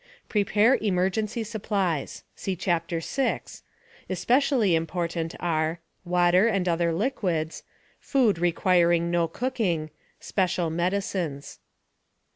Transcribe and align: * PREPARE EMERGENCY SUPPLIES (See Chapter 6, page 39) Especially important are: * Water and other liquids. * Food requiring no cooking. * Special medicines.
* 0.17 0.29
PREPARE 0.33 0.79
EMERGENCY 0.81 1.43
SUPPLIES 1.43 2.23
(See 2.35 2.55
Chapter 2.55 3.01
6, 3.01 3.51
page 3.51 3.61
39) 4.07 4.07
Especially 4.15 4.73
important 4.73 5.35
are: 5.39 5.79
* 5.95 6.05
Water 6.17 6.47
and 6.47 6.67
other 6.67 6.91
liquids. 6.91 7.61
* 7.83 7.99
Food 8.11 8.39
requiring 8.39 9.11
no 9.11 9.27
cooking. 9.27 9.91
* 10.05 10.19
Special 10.19 10.71
medicines. 10.71 11.59